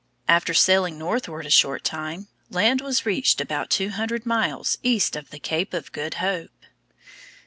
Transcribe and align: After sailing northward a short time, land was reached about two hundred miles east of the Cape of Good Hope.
After 0.27 0.55
sailing 0.55 0.97
northward 0.97 1.45
a 1.45 1.51
short 1.51 1.83
time, 1.83 2.27
land 2.49 2.81
was 2.81 3.05
reached 3.05 3.39
about 3.39 3.69
two 3.69 3.89
hundred 3.89 4.25
miles 4.25 4.79
east 4.81 5.15
of 5.15 5.29
the 5.29 5.37
Cape 5.37 5.75
of 5.75 5.91
Good 5.91 6.15
Hope. 6.15 6.63